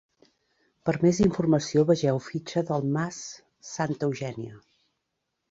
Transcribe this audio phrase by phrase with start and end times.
[0.87, 3.21] Per més informació vegeu fitxa del mas
[3.75, 4.59] Santa Eugènia.